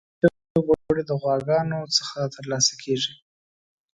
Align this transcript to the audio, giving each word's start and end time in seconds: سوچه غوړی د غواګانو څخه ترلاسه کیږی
سوچه 0.21 0.59
غوړی 0.65 1.03
د 1.07 1.11
غواګانو 1.21 1.79
څخه 1.97 2.17
ترلاسه 2.35 2.73
کیږی 2.83 3.13